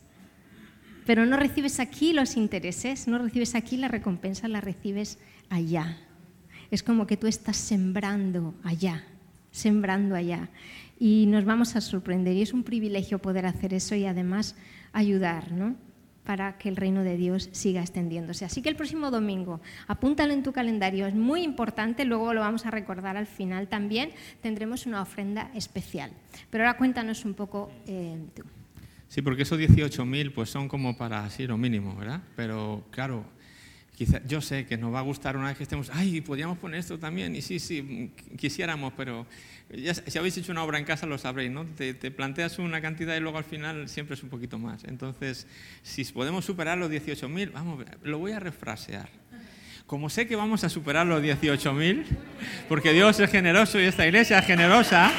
[1.09, 5.19] pero no recibes aquí los intereses, no recibes aquí la recompensa, la recibes
[5.49, 5.97] allá.
[6.71, 9.07] Es como que tú estás sembrando allá,
[9.51, 10.51] sembrando allá.
[11.01, 14.55] Y nos vamos a sorprender y es un privilegio poder hacer eso y además
[14.93, 15.77] ayudar, ¿no?
[16.25, 18.45] para que el reino de Dios siga extendiéndose.
[18.45, 22.67] Así que el próximo domingo, apúntalo en tu calendario, es muy importante, luego lo vamos
[22.67, 24.11] a recordar al final también,
[24.43, 26.11] tendremos una ofrenda especial.
[26.51, 28.43] Pero ahora cuéntanos un poco eh, tú.
[29.09, 32.21] Sí, porque esos 18.000 pues son como para así lo mínimo, ¿verdad?
[32.37, 33.25] Pero claro,
[33.97, 36.81] quizá, yo sé que nos va a gustar una vez que estemos, ay, podríamos poner
[36.81, 39.27] esto también, y sí, sí, quisiéramos, pero
[39.71, 41.65] ya, si habéis hecho una obra en casa lo sabréis, ¿no?
[41.65, 44.85] Te, te, planteas una cantidad y luego al final siempre es un poquito más.
[44.85, 45.47] Entonces,
[45.83, 49.09] si podemos superar los 18.000, vamos, lo voy a refrasear.
[49.87, 52.05] Como sé que vamos a superar los 18.000,
[52.69, 55.11] porque Dios es generoso y esta iglesia es generosa,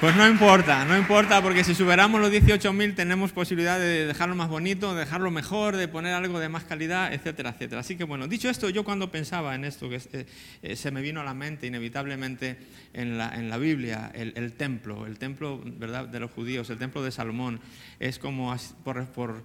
[0.00, 4.48] Pues no importa, no importa, porque si superamos los 18.000 tenemos posibilidad de dejarlo más
[4.48, 7.80] bonito, de dejarlo mejor, de poner algo de más calidad, etcétera, etcétera.
[7.80, 10.26] Así que bueno, dicho esto, yo cuando pensaba en esto, que eh,
[10.62, 12.58] eh, se me vino a la mente inevitablemente
[12.92, 16.06] en la, en la Biblia, el, templo, el templo ¿verdad?
[16.06, 17.58] de los judíos, el templo de Salomón,
[17.98, 19.42] es como por, por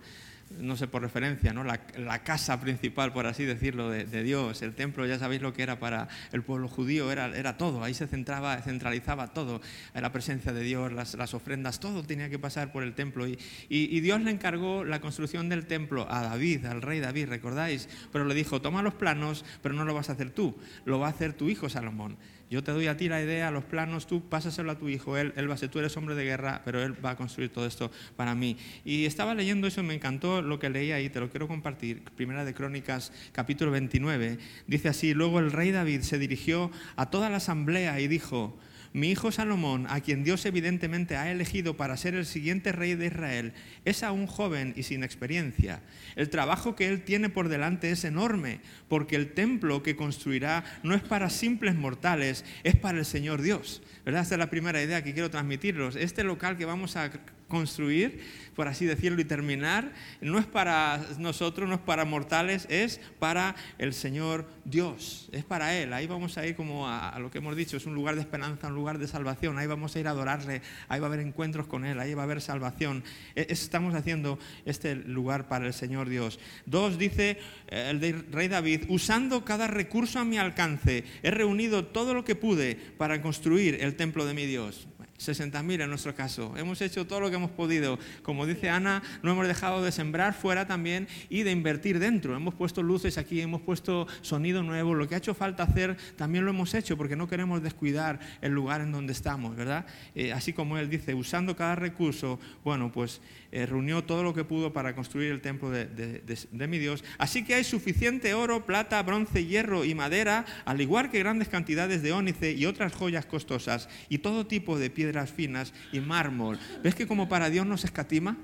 [0.60, 1.64] no sé, por referencia, ¿no?
[1.64, 4.62] la, casa principal, por así decirlo, de, Dios.
[4.62, 7.94] El templo, ya sabéis lo que era para el pueblo judío, era, era todo, ahí
[7.94, 9.62] se centraba, centralizaba todo,
[9.94, 13.28] la presencia de Dios, las, las ofrendas, todo tenía que pasar por el templo.
[13.28, 13.38] Y,
[13.70, 17.90] y, Dios le encargó la construcción del templo a David, al rey David, ¿recordáis?
[18.12, 21.08] Pero le dijo, toma los planos, pero no lo vas a hacer tú, lo va
[21.08, 22.18] a hacer tu hijo Salomón.
[22.54, 25.34] Yo te doy a ti la idea, los planos, tú pásaselo a tu hijo, él,
[25.38, 27.66] él va a ser, tú eres hombre de guerra, pero él va a construir todo
[27.66, 28.58] esto para mí.
[28.86, 32.04] Y estaba leyendo eso me encantó lo que leí ahí, te lo quiero compartir.
[32.16, 37.30] Primera de Crónicas, capítulo 29, dice así, luego el rey David se dirigió a toda
[37.30, 38.58] la asamblea y dijo,
[38.94, 43.08] mi hijo Salomón, a quien Dios evidentemente ha elegido para ser el siguiente rey de
[43.08, 43.54] Israel,
[43.86, 45.82] es aún joven y sin experiencia.
[46.16, 50.94] El trabajo que él tiene por delante es enorme, porque el templo que construirá no
[50.94, 53.82] es para simples mortales, es para el Señor Dios.
[54.06, 54.22] ¿Verdad?
[54.22, 55.96] Esta es la primera idea que quiero transmitirlos.
[55.96, 57.10] Este local que vamos a
[57.54, 58.20] construir
[58.56, 63.56] por así decirlo, y terminar, no es para nosotros, no es para mortales, es para
[63.78, 65.94] el Señor Dios, es para Él.
[65.94, 68.68] Ahí vamos a ir como a, lo que hemos dicho, es un lugar de esperanza,
[68.68, 71.68] un lugar de salvación, ahí vamos a ir a adorarle, ahí va a haber encuentros
[71.68, 73.04] con Él, ahí va a haber salvación.
[73.36, 76.40] E, estamos haciendo este lugar para el Señor Dios.
[76.66, 77.38] Dos, dice
[77.68, 82.36] eh, el rey David, usando cada recurso a mi alcance, he reunido todo lo que
[82.36, 84.88] pude para construir el templo de mi Dios.
[85.28, 86.54] 60.000 en nuestro caso.
[86.58, 87.98] Hemos hecho todo lo que hemos podido.
[88.22, 92.36] Como dice Ana, no hemos dejado de sembrar fuera también y de invertir dentro.
[92.36, 94.94] Hemos puesto luces aquí, hemos puesto sonido nuevo.
[94.94, 98.52] Lo que ha hecho falta hacer también lo hemos hecho porque no queremos descuidar el
[98.52, 99.86] lugar en donde estamos, ¿verdad?
[100.16, 104.44] Eh, así como él dice, usando cada recurso, bueno, pues eh, reunió todo lo que
[104.44, 107.04] pudo para construir el templo de, de mi Dios.
[107.18, 112.02] Así que hay suficiente oro, plata, bronce, hierro y madera, al igual que grandes cantidades
[112.02, 116.58] de ónice y otras joyas costosas y todo tipo de piedras finas y mármol.
[116.82, 118.36] ¿Ves que como para Dios nos escatima?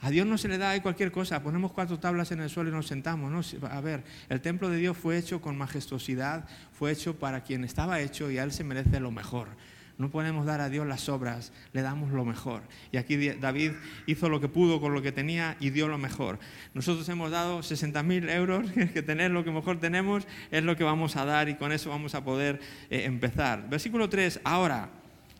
[0.00, 2.70] A Dios no se le da ahí cualquier cosa, ponemos cuatro tablas en el suelo
[2.70, 3.30] y nos sentamos.
[3.30, 3.68] ¿no?
[3.68, 8.00] A ver, el templo de Dios fue hecho con majestuosidad, fue hecho para quien estaba
[8.00, 9.48] hecho y a Él se merece lo mejor.
[9.96, 12.62] No podemos dar a Dios las obras, le damos lo mejor.
[12.92, 13.72] Y aquí David
[14.06, 16.38] hizo lo que pudo con lo que tenía y dio lo mejor.
[16.74, 20.84] Nosotros hemos dado 60 mil euros, que tener lo que mejor tenemos es lo que
[20.84, 23.68] vamos a dar y con eso vamos a poder eh, empezar.
[23.68, 24.97] Versículo 3, ahora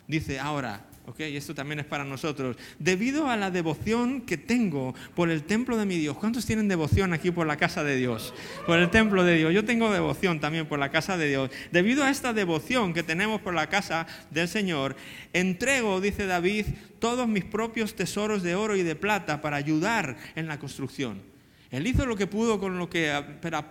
[0.09, 1.19] dice ahora, ¿ok?
[1.21, 2.57] Y esto también es para nosotros.
[2.79, 6.17] Debido a la devoción que tengo por el templo de mi Dios.
[6.17, 8.33] ¿Cuántos tienen devoción aquí por la casa de Dios?
[8.65, 9.53] Por el templo de Dios.
[9.53, 11.51] Yo tengo devoción también por la casa de Dios.
[11.71, 14.95] Debido a esta devoción que tenemos por la casa del Señor,
[15.31, 16.65] entrego, dice David,
[16.97, 21.21] todos mis propios tesoros de oro y de plata para ayudar en la construcción.
[21.71, 23.13] Él hizo lo que pudo con lo que,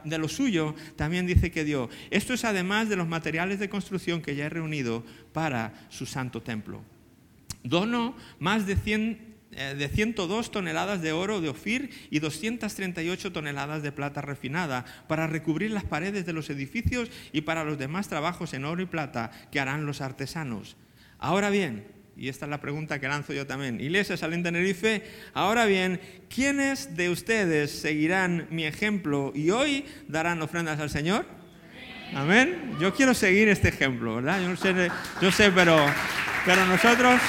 [0.04, 1.88] de lo suyo también dice que dio.
[2.10, 6.40] Esto es además de los materiales de construcción que ya he reunido para su santo
[6.40, 6.82] templo.
[7.64, 13.82] Dono más de, 100, eh, de 102 toneladas de oro de Ofir y 238 toneladas
[13.82, 18.54] de plata refinada para recubrir las paredes de los edificios y para los demás trabajos
[18.54, 20.76] en oro y plata que harán los artesanos.
[21.18, 23.80] Ahora bien, y esta es la pregunta que lanzo yo también.
[23.80, 25.02] Iglesia Salén Tenerife,
[25.34, 31.24] ahora bien, ¿quiénes de ustedes seguirán mi ejemplo y hoy darán ofrendas al Señor?
[32.14, 32.74] Amén.
[32.80, 34.42] Yo quiero seguir este ejemplo, ¿verdad?
[34.42, 35.78] Yo, no sé, yo sé, pero,
[36.44, 37.20] pero nosotros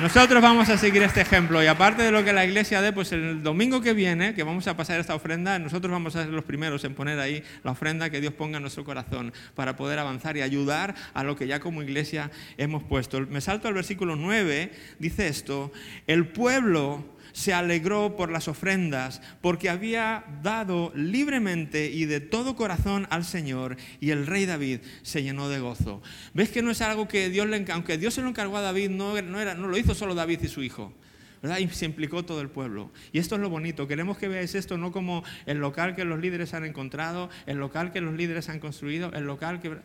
[0.00, 3.12] nosotros vamos a seguir este ejemplo y aparte de lo que la iglesia dé, pues
[3.12, 6.44] el domingo que viene, que vamos a pasar esta ofrenda, nosotros vamos a ser los
[6.44, 10.36] primeros en poner ahí la ofrenda que Dios ponga en nuestro corazón para poder avanzar
[10.36, 13.20] y ayudar a lo que ya como iglesia hemos puesto.
[13.20, 15.72] Me salto al versículo 9, dice esto,
[16.08, 23.08] el pueblo se alegró por las ofrendas, porque había dado libremente y de todo corazón
[23.10, 26.00] al Señor, y el rey David se llenó de gozo.
[26.32, 28.90] ¿Ves que no es algo que Dios le aunque Dios se lo encargó a David,
[28.90, 30.94] no, no, era, no lo hizo solo David y su hijo?
[31.42, 31.58] ¿verdad?
[31.58, 32.90] Y se implicó todo el pueblo.
[33.12, 33.86] Y esto es lo bonito.
[33.86, 37.92] Queremos que veáis esto no como el local que los líderes han encontrado, el local
[37.92, 39.76] que los líderes han construido, el local que...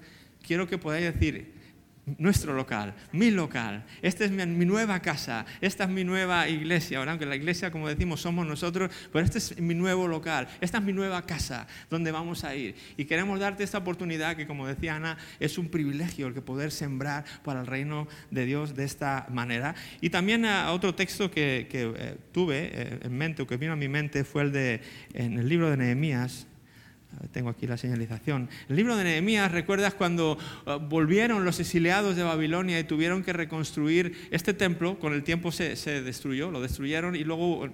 [0.42, 1.52] Quiero que podáis decir,
[2.18, 7.26] nuestro local, mi local, esta es mi, nueva casa, esta es mi nueva iglesia, aunque
[7.26, 10.94] la iglesia, como decimos, somos nosotros, pero este es mi nuevo local, esta es mi
[10.94, 12.76] nueva casa donde vamos a ir.
[12.98, 16.72] Y queremos darte esta oportunidad que, como decía Ana, es un privilegio el que poder
[16.72, 19.76] sembrar para el reino de Dios de esta manera.
[20.02, 23.74] Y también a ah, otro texto que, eh, tuve eh, en mente, o que vino
[23.74, 24.82] a mi mente, fue el de
[25.14, 26.48] en el libro de Nehemías,
[27.32, 28.50] tengo aquí la señalización.
[28.70, 33.34] El libro de Nehemías, ¿recuerdas cuando uh, volvieron los exiliados de Babilonia y tuvieron que
[33.34, 35.00] reconstruir este templo?
[35.00, 37.70] Con el tiempo se, se destruyó, lo destruyeron y luego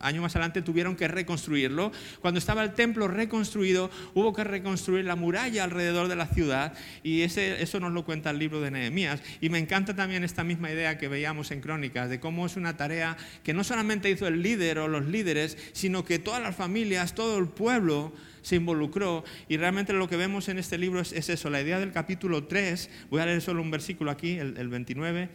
[0.00, 1.92] año más adelante tuvieron que reconstruirlo.
[2.20, 7.22] Cuando estaba el templo reconstruido, hubo que reconstruir la muralla alrededor de la ciudad y
[7.22, 9.20] ese, eso nos lo cuenta el libro de Nehemías.
[9.40, 12.76] Y me encanta también esta misma idea que veíamos en Crónicas, de cómo es una
[12.76, 17.14] tarea que no solamente hizo el líder o los líderes, sino que todas las familias,
[17.14, 18.12] todo el pueblo
[18.48, 19.24] se involucró.
[19.48, 22.90] Y realmente lo que vemos en este libro es, eso, la idea del capítulo 3,
[23.10, 25.28] voy a leer solo un versículo aquí, el, el 29,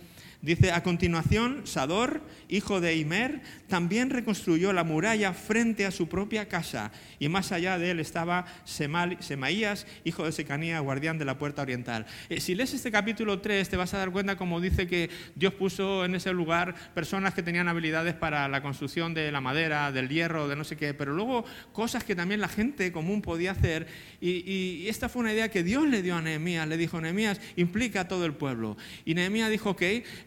[0.43, 6.49] Dice, a continuación, Sador, hijo de Imer, también reconstruyó la muralla frente a su propia
[6.49, 11.61] casa, y más allá de él estaba Semaías, hijo de Secanía, guardián de la puerta
[11.61, 12.05] oriental.
[12.27, 15.53] Eh, si lees este capítulo 3, te vas a dar cuenta como dice que Dios
[15.53, 20.09] puso en ese lugar personas que tenían habilidades para la construcción de la madera, del
[20.09, 23.87] hierro, de no sé qué, pero luego cosas que también la gente común podía hacer,
[24.19, 28.01] y, esta fue una idea que Dios le dio a Nehemías, le dijo, Nehemías, implica
[28.01, 28.75] a todo el pueblo.
[29.05, 29.81] Y Nehemías dijo, ok,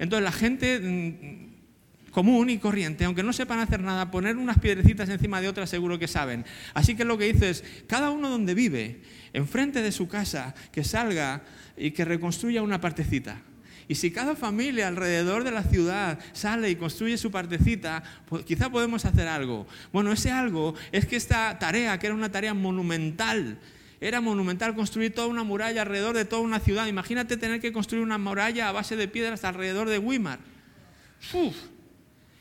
[0.07, 5.09] entonces la gente mm, común y corriente, aunque no sepan hacer nada, poner unas piedrecitas
[5.09, 6.47] encima de otras seguro que saben.
[6.73, 9.03] Así que lo que dice es, cada uno donde vive,
[9.35, 11.43] enfrente de su casa, que salga
[11.77, 13.43] y que reconstruya una partecita.
[13.89, 18.71] Y si cada familia alrededor de la ciudad sale y construye su partecita, pues quizá
[18.71, 19.67] podemos hacer algo.
[19.93, 23.59] Bueno, ese algo es que esta tarea, que era una tarea monumental,
[24.01, 26.87] era monumental construir toda una muralla alrededor de toda una ciudad.
[26.87, 30.39] Imagínate tener que construir una muralla a base de piedras alrededor de Weimar.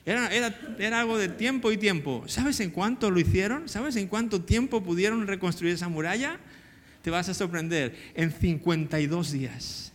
[0.05, 0.29] Era,
[0.77, 2.23] era, algo de tiempo y tiempo.
[2.27, 3.67] ¿Sabes en cuánto lo hicieron?
[3.67, 6.39] ¿Sabes en cuánto tiempo pudieron reconstruir esa muralla?
[7.01, 7.95] Te vas a sorprender.
[8.13, 9.93] En 52 días.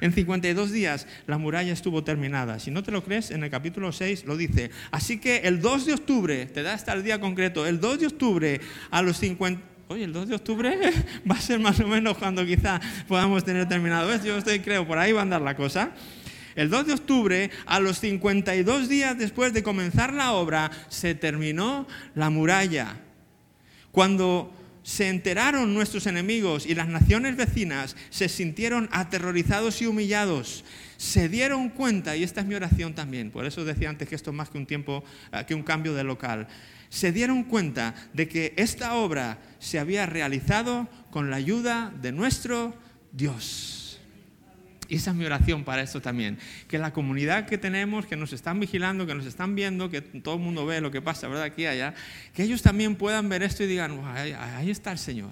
[0.00, 2.58] En 52 días la muralla estuvo terminada.
[2.58, 4.70] Si no te lo crees, en el capítulo 6 lo dice.
[4.90, 8.06] Así que el 2 de octubre, te da hasta el día concreto, el 2 de
[8.06, 8.60] octubre
[8.90, 10.78] a los 50 Oye, el 2 de octubre
[11.30, 14.26] va a ser más o menos cuando quizá podamos tener terminado esto.
[14.26, 15.92] Yo estoy, creo, por ahí va a andar la cosa.
[16.54, 21.86] El 2 de octubre, a los 52 días después de comenzar la obra, se terminó
[22.14, 22.96] la muralla.
[23.90, 24.52] Cuando
[24.82, 30.64] se enteraron nuestros enemigos y las naciones vecinas se sintieron aterrorizados y humillados.
[30.96, 34.30] Se dieron cuenta, y esta es mi oración también, por eso decía antes que esto
[34.30, 36.48] es más que un tiempo, eh, que un cambio de local.
[36.92, 42.74] Se dieron cuenta de que esta obra se había realizado con la ayuda de nuestro
[43.12, 43.98] Dios.
[44.90, 46.38] Y esa es mi oración para esto también.
[46.68, 50.34] Que la comunidad que tenemos, que nos están vigilando, que nos están viendo, que todo
[50.34, 51.44] el mundo ve lo que pasa, ¿verdad?
[51.44, 51.94] Aquí y allá,
[52.34, 55.30] que ellos también puedan ver esto y digan, ahí, está el Señor.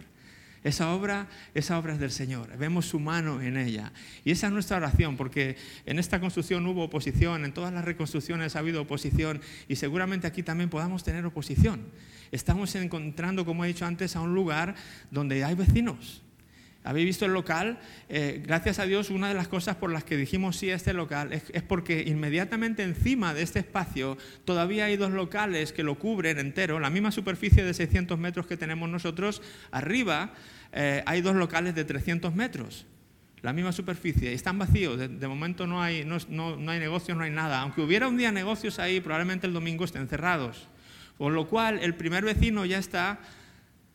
[0.62, 2.56] Esa obra, esa obra es del Señor.
[2.58, 3.92] Vemos su mano en ella.
[4.24, 5.56] Y esa es nuestra oración, porque
[5.86, 10.42] en esta construcción hubo oposición, en todas las reconstrucciones ha habido oposición, y seguramente aquí
[10.42, 11.86] también podamos tener oposición.
[12.30, 14.74] Estamos encontrando, como he dicho antes, a un lugar
[15.10, 16.22] donde hay vecinos,
[16.82, 17.78] habéis visto el local,
[18.08, 20.94] eh, gracias a Dios una de las cosas por las que dijimos sí a este
[20.94, 26.38] local es, porque inmediatamente encima de este espacio todavía hay dos locales que lo cubren
[26.38, 30.32] entero, la misma superficie de 600 metros que tenemos nosotros, arriba
[30.72, 32.86] eh, hay dos locales de 300 metros,
[33.42, 37.24] la misma superficie, y están vacíos, de, momento no hay, no, no hay negocios, no
[37.24, 40.66] hay nada, aunque hubiera un día negocios ahí, probablemente el domingo estén cerrados,
[41.18, 43.20] por lo cual el primer vecino ya está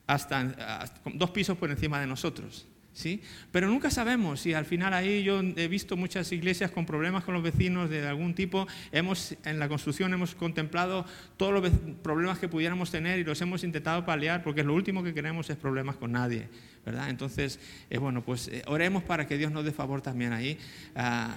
[0.08, 2.68] hasta dos pisos por encima de nosotros.
[2.96, 3.22] ¿Sí?
[3.52, 7.36] Pero nunca sabemos si al final ahí yo he visto muchas iglesias con problemas con
[7.36, 8.68] los vecinos de algún tipo.
[8.92, 11.06] Hemos, en la construcción hemos contemplado
[11.38, 11.72] todos los
[12.02, 15.58] problemas que pudiéramos tener y los hemos intentado paliar porque lo último que queremos es
[15.58, 16.48] problemas con nadie,
[16.86, 17.10] ¿verdad?
[17.10, 20.58] Entonces, eh, bueno, pues eh, oremos para que Dios nos dé favor también ahí.
[20.96, 21.36] Ah,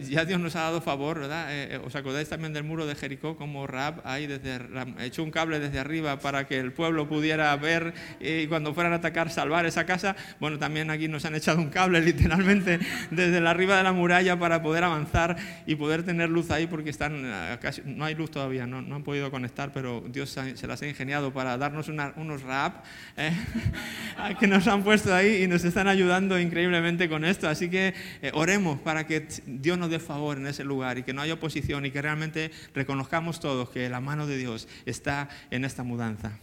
[0.00, 1.52] ya Dios nos ha dado favor, ¿verdad?
[1.52, 3.36] Eh, eh, ¿Os acordáis también del muro de Jericó?
[3.36, 4.60] Como Rab ahí desde,
[5.00, 8.96] echó un cable desde arriba para que el pueblo pudiera ver y cuando fueran a
[8.96, 10.16] atacar salvar esa casa.
[10.40, 12.78] Bueno, también aquí nos han echado un cable literalmente
[13.10, 15.36] desde la arriba de la muralla para poder avanzar
[15.66, 19.02] y poder tener luz ahí porque están eh, casi, no hay luz todavía, no, han
[19.02, 22.82] podido conectar, pero Dios se las ha ingeniado para darnos unos Rab
[24.40, 27.48] que nos han puesto ahí y nos están ayudando increíblemente con esto.
[27.48, 27.94] Así que
[28.32, 31.86] oremos para que Dios nos dé favor en ese lugar y que no haya oposición
[31.86, 36.38] y que realmente reconozcamos todos que la mano de Dios está en esta mudanza.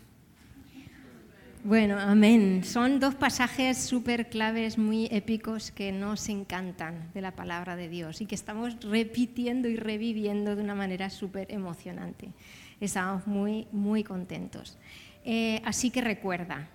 [1.66, 2.66] Bueno, amén.
[2.66, 8.20] Son dos pasajes súper claves, muy épicos, que nos encantan de la palabra de Dios
[8.20, 12.34] y que estamos repitiendo y reviviendo de una manera súper emocionante.
[12.82, 14.78] Estamos muy, muy contentos.
[15.24, 16.68] Eh, así que recuerda,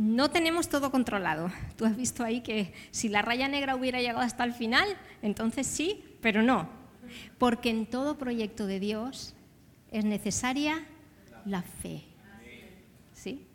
[0.00, 1.52] no tenemos todo controlado.
[1.76, 4.88] Tú has visto ahí que si la raya negra hubiera llegado hasta el final,
[5.20, 6.70] entonces sí, pero no.
[7.36, 9.34] Porque en todo proyecto de Dios
[9.90, 10.86] es necesaria
[11.44, 12.04] la fe.
[13.12, 13.46] ¿Sí?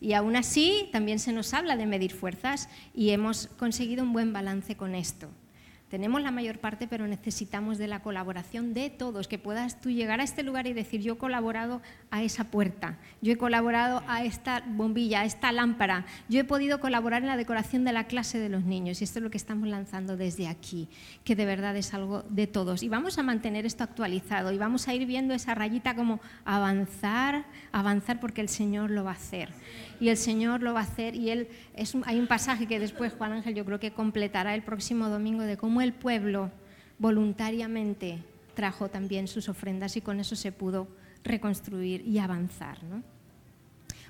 [0.00, 4.32] Y aún así también se nos habla de medir fuerzas y hemos conseguido un buen
[4.32, 5.28] balance con esto.
[5.94, 10.18] Tenemos la mayor parte, pero necesitamos de la colaboración de todos, que puedas tú llegar
[10.18, 14.24] a este lugar y decir, yo he colaborado a esa puerta, yo he colaborado a
[14.24, 18.40] esta bombilla, a esta lámpara, yo he podido colaborar en la decoración de la clase
[18.40, 19.00] de los niños.
[19.00, 20.88] Y esto es lo que estamos lanzando desde aquí,
[21.22, 22.82] que de verdad es algo de todos.
[22.82, 27.44] Y vamos a mantener esto actualizado y vamos a ir viendo esa rayita como avanzar,
[27.70, 29.50] avanzar porque el Señor lo va a hacer
[30.00, 31.14] y el Señor lo va a hacer.
[31.14, 34.62] Y él, es hay un pasaje que después Juan Ángel yo creo que completará el
[34.62, 36.50] próximo domingo de cómo el pueblo
[36.98, 38.18] voluntariamente
[38.54, 40.88] trajo también sus ofrendas y con eso se pudo
[41.22, 42.78] reconstruir y avanzar.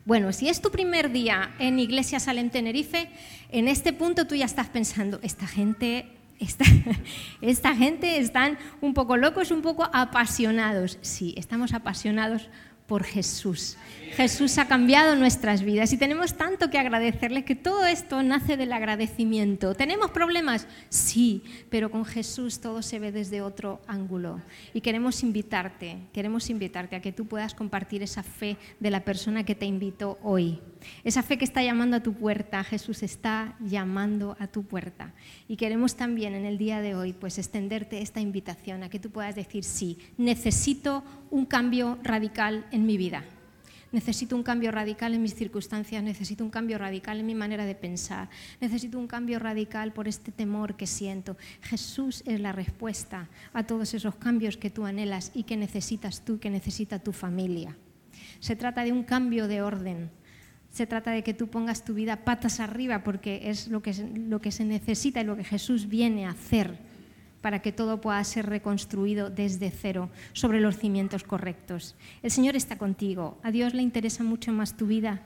[0.05, 3.09] Bueno, si es tu primer día en Iglesia Salem Tenerife,
[3.51, 6.09] en este punto tú ya estás pensando, esta gente,
[6.39, 6.64] esta,
[7.41, 10.99] esta gente están un poco locos, un poco apasionados.
[11.01, 12.51] Sí, estamos apasionados
[12.87, 13.79] por Jesús.
[14.17, 18.73] Jesús ha cambiado nuestras vidas y tenemos tanto que agradecerle que todo esto nace del
[18.73, 19.75] agradecimiento.
[19.75, 20.69] ¿Tenemos problemas?
[20.89, 24.41] Sí, pero con Jesús todo se ve desde otro ángulo.
[24.73, 29.45] Y queremos invitarte, queremos invitarte a que tú puedas compartir esa fe de la persona
[29.45, 30.61] que te invitó hoy.
[31.03, 35.12] Esa fe que está llamando a tu puerta, Jesús está llamando a tu puerta.
[35.49, 39.11] Y queremos también en el día de hoy pues extenderte esta invitación a que tú
[39.11, 41.03] puedas decir sí, necesito
[41.33, 43.25] un cambio radical en mi vida.
[43.95, 47.76] Necesito un cambio radical en mis circunstancias, necesito un cambio radical en mi manera de
[47.76, 48.28] pensar,
[48.61, 51.36] necesito un cambio radical por este temor que siento.
[51.62, 56.40] Jesús es la respuesta a todos esos cambios que tú anhelas y que necesitas tú,
[56.40, 57.76] que necesita tu familia.
[58.40, 60.11] Se trata de un cambio de orden.
[60.70, 63.95] Se trata de que tú pongas tu vida patas arriba porque es lo que,
[64.26, 66.76] lo que se necesita y lo que Jesús viene a hacer
[67.45, 71.95] para que todo pueda ser reconstruido desde cero sobre los cimientos correctos.
[72.22, 73.36] El Señor está contigo.
[73.42, 75.20] A Dios le interesa mucho más tu vida,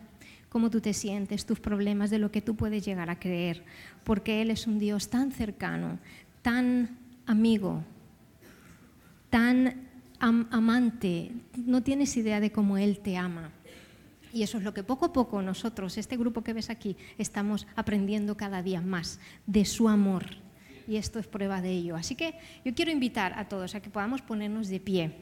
[0.49, 3.63] cómo tú te sientes, tus problemas, de lo que tú puedes llegar a creer,
[4.03, 6.01] porque Él es un Dios tan cercano,
[6.43, 7.85] tan amigo,
[9.31, 9.87] tan
[10.19, 11.31] amante.
[11.57, 13.53] No tienes idea de cómo Él te ama.
[14.33, 17.69] Y eso es lo que poco a poco nosotros, este grupo que ves aquí, estamos
[17.77, 20.48] aprendiendo cada día más de su amor
[20.89, 21.95] y esto es prueba de ello.
[21.95, 22.35] Así que
[22.65, 25.13] yo quiero invitar a todos a que podamos ponernos de pie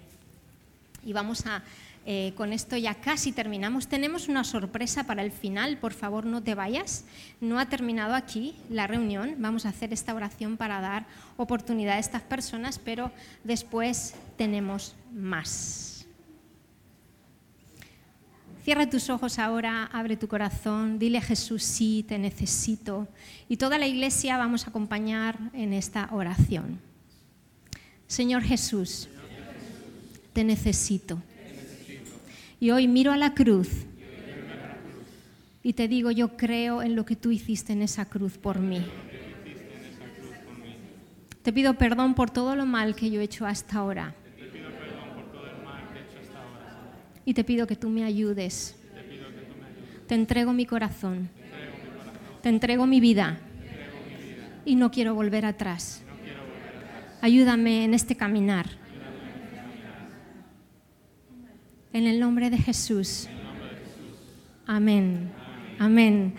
[1.05, 1.63] y vamos a,
[2.05, 3.89] eh, con esto ya casi terminamos.
[3.89, 7.05] Tenemos una sorpresa para el final, por favor no te vayas.
[7.41, 11.07] No ha terminado aquí la reunión, vamos a hacer esta oración para dar
[11.37, 13.11] oportunidad a estas personas, pero
[13.45, 15.96] después tenemos más.
[18.67, 23.07] Cierra tus ojos ahora, abre tu corazón, dile a Jesús, sí, te necesito.
[23.49, 26.81] Y toda la iglesia vamos a acompañar en esta oración.
[28.09, 29.09] Señor Jesús,
[30.33, 31.23] te necesito.
[32.59, 33.69] Y hoy miro a la cruz
[35.63, 38.85] y te digo, yo creo en lo que tú hiciste en esa cruz por mí.
[41.45, 44.13] Te pido perdón por todo lo mal que yo he hecho hasta ahora
[47.27, 48.77] y te pido que tú me ayudes.
[50.07, 51.29] Te entrego mi corazón.
[52.41, 53.41] Te entrego mi vida.
[54.65, 56.03] Y no quiero volver atrás.
[57.21, 58.67] Ayúdame en este caminar.
[61.93, 63.29] En el nombre de Jesús.
[64.65, 65.33] Amén.
[65.81, 66.33] Amén.